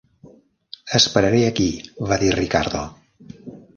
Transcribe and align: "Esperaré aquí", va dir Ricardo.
"Esperaré 0.99 1.41
aquí", 1.49 1.67
va 2.13 2.19
dir 2.25 2.33
Ricardo. 2.41 2.83